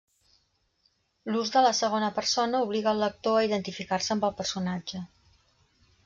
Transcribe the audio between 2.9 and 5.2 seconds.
el lector a identificar-se amb el personatge.